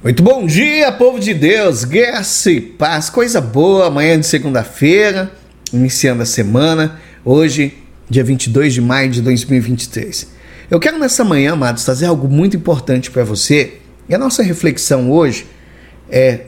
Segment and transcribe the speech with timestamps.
[0.00, 5.28] Muito bom dia, povo de Deus, graça e paz, coisa boa, amanhã de segunda-feira,
[5.72, 7.76] iniciando a semana, hoje,
[8.08, 10.28] dia 22 de maio de 2023.
[10.70, 15.10] Eu quero nessa manhã, amados, trazer algo muito importante para você, e a nossa reflexão
[15.10, 15.48] hoje
[16.08, 16.42] é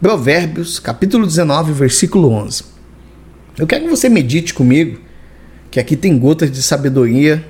[0.00, 2.64] Provérbios, capítulo 19, versículo 11.
[3.56, 4.98] Eu quero que você medite comigo,
[5.70, 7.46] que aqui tem gotas de sabedoria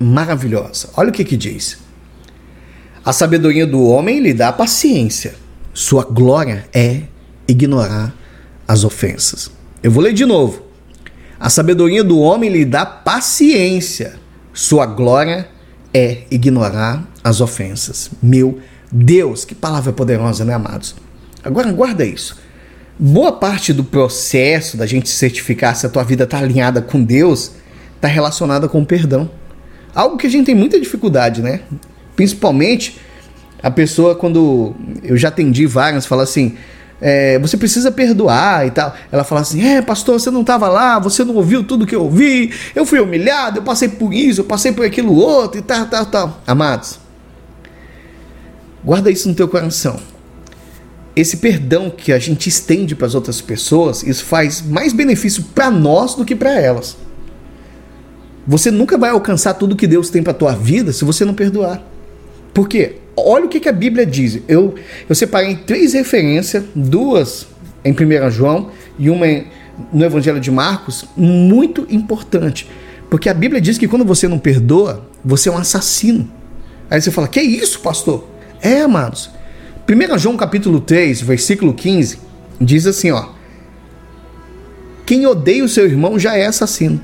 [0.00, 0.88] maravilhosa.
[0.96, 1.81] Olha o que que diz.
[3.04, 5.34] A sabedoria do homem lhe dá paciência.
[5.74, 7.02] Sua glória é
[7.48, 8.14] ignorar
[8.66, 9.50] as ofensas.
[9.82, 10.62] Eu vou ler de novo.
[11.38, 14.14] A sabedoria do homem lhe dá paciência.
[14.52, 15.48] Sua glória
[15.92, 18.10] é ignorar as ofensas.
[18.22, 20.94] Meu Deus, que palavra poderosa, né, amados?
[21.42, 22.38] Agora guarda isso.
[22.96, 27.52] Boa parte do processo da gente certificar se a tua vida está alinhada com Deus
[27.96, 29.30] está relacionada com o perdão.
[29.94, 31.60] Algo que a gente tem muita dificuldade, né?
[32.16, 32.98] Principalmente
[33.62, 36.56] a pessoa, quando eu já atendi várias, fala assim:
[37.00, 38.94] é, você precisa perdoar e tal.
[39.10, 42.04] Ela fala assim: é, pastor, você não estava lá, você não ouviu tudo que eu
[42.04, 45.86] ouvi, eu fui humilhado, eu passei por isso, eu passei por aquilo outro e tal,
[45.86, 46.42] tal, tal.
[46.46, 47.00] Amados,
[48.84, 49.98] guarda isso no teu coração.
[51.14, 55.70] Esse perdão que a gente estende para as outras pessoas, isso faz mais benefício para
[55.70, 56.96] nós do que para elas.
[58.46, 61.82] Você nunca vai alcançar tudo que Deus tem para tua vida se você não perdoar.
[62.52, 62.96] Por quê?
[63.16, 64.40] Olha o que, que a Bíblia diz.
[64.48, 64.74] Eu,
[65.08, 67.46] eu separei três referências, duas
[67.84, 69.26] em 1 João e uma
[69.92, 72.68] no Evangelho de Marcos, muito importante.
[73.10, 76.30] Porque a Bíblia diz que quando você não perdoa, você é um assassino.
[76.90, 78.26] Aí você fala, que isso, pastor?
[78.60, 79.30] É, amados.
[79.88, 82.18] 1 João capítulo 3, versículo 15,
[82.60, 83.30] diz assim, ó.
[85.04, 87.00] Quem odeia o seu irmão já é assassino.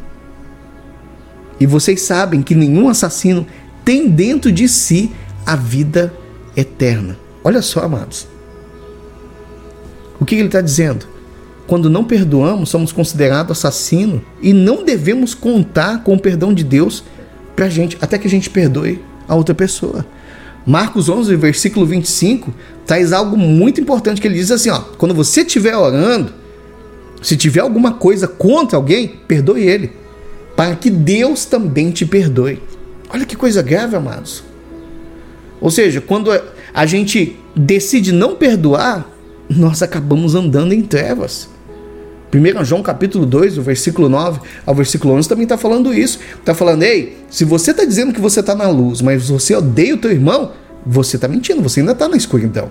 [1.60, 3.46] E vocês sabem que nenhum assassino
[3.84, 5.10] tem dentro de si
[5.48, 6.12] a vida
[6.54, 7.16] eterna.
[7.42, 8.28] Olha só, amados.
[10.20, 11.06] O que ele está dizendo?
[11.66, 17.02] Quando não perdoamos, somos considerados assassinos e não devemos contar com o perdão de Deus
[17.56, 20.04] para gente, até que a gente perdoe a outra pessoa.
[20.66, 22.52] Marcos 11, versículo 25,
[22.84, 26.30] traz algo muito importante que ele diz assim: ó, quando você estiver orando,
[27.22, 29.92] se tiver alguma coisa contra alguém, perdoe ele,
[30.54, 32.62] para que Deus também te perdoe.
[33.08, 34.47] Olha que coisa grave, amados.
[35.60, 36.30] Ou seja, quando
[36.72, 39.08] a gente decide não perdoar,
[39.48, 41.48] nós acabamos andando em trevas.
[42.32, 46.18] 1 João capítulo 2, o versículo 9 ao versículo 11 também está falando isso.
[46.38, 49.94] Está falando, ei, se você está dizendo que você está na luz, mas você odeia
[49.94, 50.52] o teu irmão,
[50.84, 52.70] você está mentindo, você ainda está na escuridão.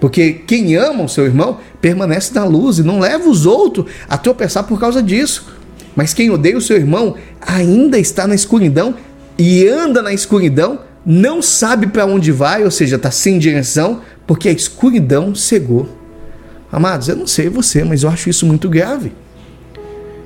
[0.00, 4.16] Porque quem ama o seu irmão permanece na luz e não leva os outros a
[4.16, 5.52] tropeçar por causa disso.
[5.94, 8.94] Mas quem odeia o seu irmão ainda está na escuridão
[9.36, 14.48] e anda na escuridão não sabe para onde vai, ou seja, está sem direção, porque
[14.48, 15.88] a escuridão cegou.
[16.70, 19.12] Amados, eu não sei você, mas eu acho isso muito grave.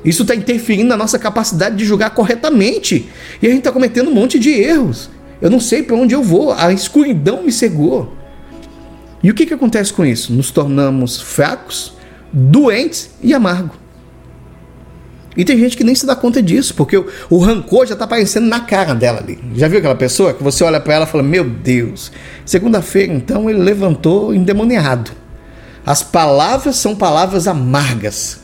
[0.05, 3.09] Isso está interferindo na nossa capacidade de julgar corretamente.
[3.41, 5.09] E a gente está cometendo um monte de erros.
[5.41, 8.13] Eu não sei para onde eu vou, a escuridão me cegou.
[9.23, 10.33] E o que, que acontece com isso?
[10.33, 11.95] Nos tornamos fracos,
[12.31, 13.84] doentes e amargos.
[15.37, 18.05] E tem gente que nem se dá conta disso, porque o, o rancor já está
[18.05, 19.39] aparecendo na cara dela ali.
[19.55, 22.13] Já viu aquela pessoa que você olha para ela e fala: Meu Deus,
[22.45, 25.11] segunda-feira então ele levantou endemoniado.
[25.85, 28.41] As palavras são palavras amargas.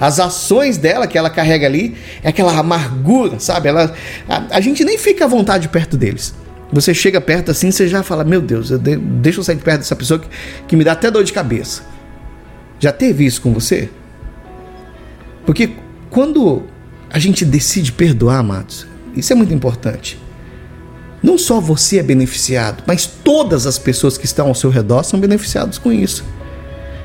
[0.00, 3.68] As ações dela que ela carrega ali é aquela amargura, sabe?
[3.68, 3.92] Ela,
[4.28, 6.34] a, a gente nem fica à vontade perto deles.
[6.70, 9.62] Você chega perto assim, você já fala: Meu Deus, eu de, deixa eu sair de
[9.62, 10.28] perto dessa pessoa que,
[10.68, 11.82] que me dá até dor de cabeça.
[12.78, 13.88] Já teve isso com você?
[15.44, 15.70] Porque
[16.10, 16.62] quando
[17.10, 20.18] a gente decide perdoar, amados, isso é muito importante.
[21.22, 25.18] Não só você é beneficiado, mas todas as pessoas que estão ao seu redor são
[25.18, 26.24] beneficiadas com isso.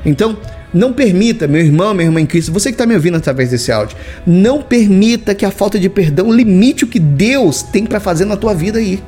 [0.04, 0.36] Então,
[0.72, 3.70] não permita, meu irmão, minha irmã em Cristo, você que está me ouvindo através desse
[3.70, 8.24] áudio, não permita que a falta de perdão limite o que Deus tem para fazer
[8.24, 9.02] na tua vida aí.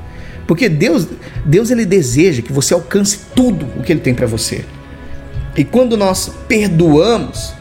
[0.47, 1.09] Porque Deus,
[1.45, 4.65] Deus ele deseja que você alcance tudo o que ele tem para você.
[5.57, 7.53] E quando nós perdoamos,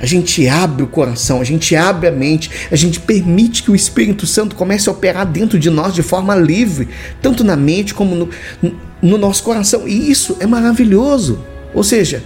[0.00, 3.76] a gente abre o coração, a gente abre a mente, a gente permite que o
[3.76, 6.88] Espírito Santo comece a operar dentro de nós de forma livre,
[7.22, 8.28] tanto na mente como no,
[9.00, 9.86] no nosso coração.
[9.86, 11.38] E isso é maravilhoso.
[11.72, 12.22] Ou seja,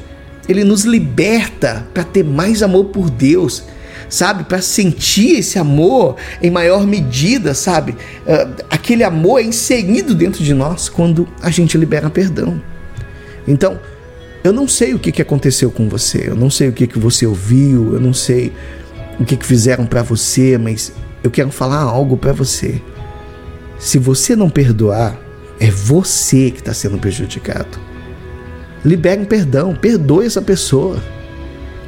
[0.48, 3.64] ele nos liberta para ter mais amor por Deus,
[4.08, 4.44] sabe?
[4.44, 7.92] Para sentir esse amor em maior medida, sabe?
[7.92, 12.60] Uh, aquele amor é inserido dentro de nós quando a gente libera perdão.
[13.46, 13.78] Então,
[14.48, 16.98] eu não sei o que, que aconteceu com você, eu não sei o que, que
[16.98, 18.52] você ouviu, eu não sei
[19.20, 20.92] o que, que fizeram para você, mas
[21.22, 22.80] eu quero falar algo para você.
[23.78, 25.18] Se você não perdoar,
[25.60, 27.78] É você que está sendo prejudicado.
[28.84, 31.02] Libere um perdão, perdoe essa pessoa.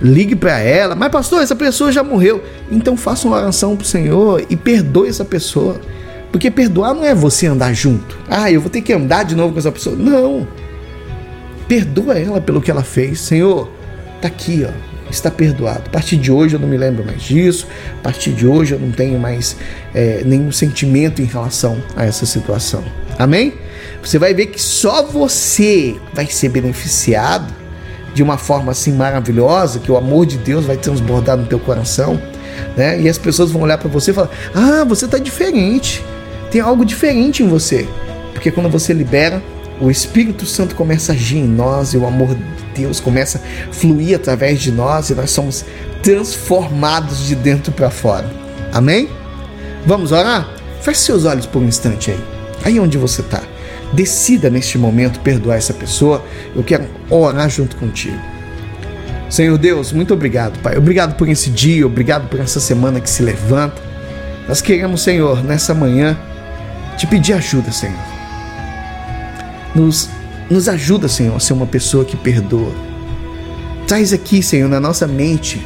[0.02, 2.42] Ligue para ela, mas pastor, essa pessoa já morreu.
[2.70, 5.80] Então faça uma oração para o Senhor e perdoe essa pessoa.
[6.32, 8.18] Porque perdoar não é você andar junto.
[8.28, 9.94] Ah, eu vou ter que andar de novo com essa pessoa.
[9.94, 10.48] Não.
[11.70, 13.20] Perdoa ela pelo que ela fez.
[13.20, 13.70] Senhor,
[14.20, 15.82] tá aqui, ó está perdoado.
[15.86, 17.66] A partir de hoje eu não me lembro mais disso,
[17.98, 19.56] a partir de hoje eu não tenho mais
[19.94, 22.84] é, nenhum sentimento em relação a essa situação.
[23.18, 23.54] Amém?
[24.02, 27.52] Você vai ver que só você vai ser beneficiado
[28.14, 32.20] de uma forma assim maravilhosa, que o amor de Deus vai transbordar no teu coração,
[32.76, 33.00] né?
[33.00, 36.04] E as pessoas vão olhar para você e falar: "Ah, você está diferente.
[36.50, 37.86] Tem algo diferente em você".
[38.32, 39.42] Porque quando você libera,
[39.80, 42.42] o Espírito Santo começa a agir em nós e o amor de
[42.74, 45.64] Deus começa a fluir através de nós e nós somos
[46.02, 48.30] transformados de dentro para fora.
[48.72, 49.08] Amém?
[49.86, 50.48] Vamos orar?
[50.82, 52.20] Feche seus olhos por um instante aí.
[52.62, 53.42] Aí onde você está.
[53.92, 56.22] Decida neste momento perdoar essa pessoa.
[56.54, 58.20] Eu quero orar junto contigo.
[59.30, 60.76] Senhor Deus, muito obrigado, Pai.
[60.76, 63.80] Obrigado por esse dia, obrigado por essa semana que se levanta.
[64.46, 66.18] Nós queremos, Senhor, nessa manhã,
[66.98, 68.09] te pedir ajuda, Senhor
[69.74, 70.08] nos,
[70.50, 72.72] nos ajuda, Senhor, a ser uma pessoa que perdoa.
[73.86, 75.64] Traz aqui, Senhor, na nossa mente.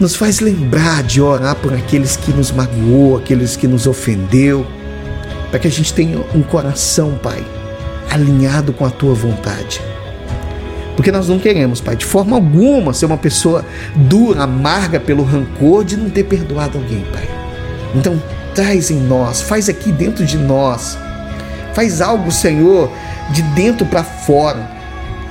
[0.00, 4.66] Nos faz lembrar de orar por aqueles que nos magoou, aqueles que nos ofendeu,
[5.50, 7.44] para que a gente tenha um coração, Pai,
[8.10, 9.80] alinhado com a tua vontade.
[10.96, 15.84] Porque nós não queremos, Pai, de forma alguma ser uma pessoa dura, amarga pelo rancor
[15.84, 17.28] de não ter perdoado alguém, Pai.
[17.94, 18.20] Então,
[18.54, 20.98] traz em nós, faz aqui dentro de nós
[21.74, 22.90] Faz algo, Senhor,
[23.30, 24.70] de dentro para fora,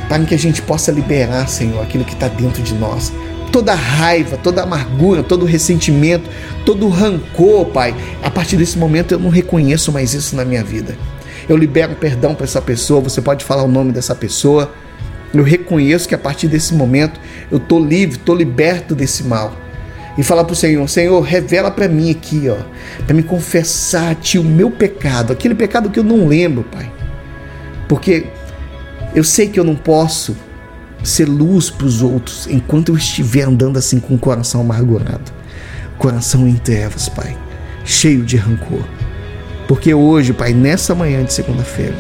[0.08, 3.14] para que a gente possa liberar, Senhor, aquilo que está dentro de nós.
[3.52, 6.30] Toda raiva, toda amargura, todo ressentimento,
[6.66, 7.94] todo rancor, Pai.
[8.24, 10.96] A partir desse momento eu não reconheço mais isso na minha vida.
[11.50, 13.02] Eu libero perdão para essa pessoa.
[13.02, 14.74] Você pode falar o nome dessa pessoa.
[15.34, 17.20] Eu reconheço que a partir desse momento
[17.52, 19.54] eu estou livre, estou liberto desse mal
[20.18, 22.58] e falar para o Senhor: Senhor, revela para mim aqui, ó,
[23.06, 26.92] para me confessar a Ti o meu pecado, aquele pecado que eu não lembro, Pai,
[27.88, 28.26] porque
[29.16, 30.36] eu sei que eu não posso
[31.04, 35.32] ser luz para os outros enquanto eu estiver andando assim com o coração amargurado,
[35.98, 37.38] coração em trevas, Pai,
[37.86, 38.84] cheio de rancor.
[39.68, 41.96] Porque hoje, Pai, nessa manhã de segunda-feira,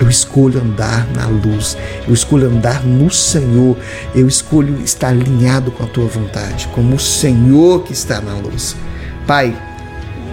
[0.00, 1.76] eu escolho andar na luz,
[2.06, 3.76] eu escolho andar no Senhor,
[4.14, 8.76] eu escolho estar alinhado com a tua vontade, como o Senhor que está na luz.
[9.26, 9.56] Pai,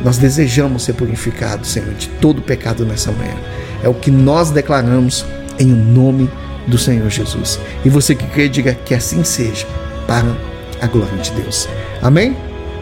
[0.04, 3.36] nós desejamos ser purificados, Senhor, de todo pecado nessa manhã.
[3.84, 5.26] É o que nós declaramos
[5.60, 6.30] em nome
[6.68, 7.60] do Senhor Jesus.
[7.86, 9.68] E você que crê, diga que assim seja,
[10.08, 10.36] para
[10.82, 11.68] a glória de Deus.
[12.02, 12.36] Amém?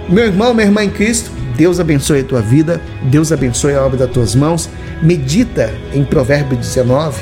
[0.08, 3.98] Meu irmão, minha irmã em Cristo, Deus abençoe a tua vida, Deus abençoe a obra
[3.98, 4.70] das tuas mãos.
[5.02, 7.22] Medita em Provérbio 19,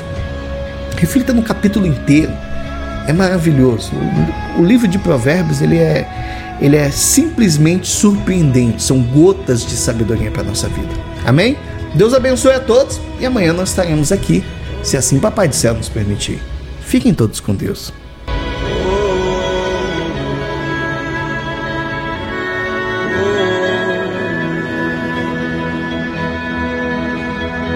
[0.96, 2.30] reflita no capítulo inteiro.
[3.08, 3.90] É maravilhoso.
[4.56, 8.80] O, livro de Provérbios ele é, ele é simplesmente surpreendente.
[8.80, 10.94] São gotas de sabedoria para nossa vida.
[11.26, 11.56] Amém?
[11.96, 14.44] Deus abençoe a todos e amanhã nós estaremos aqui,
[14.84, 16.40] se assim Papai Céu nos permitir.
[16.82, 17.92] Fiquem todos com Deus.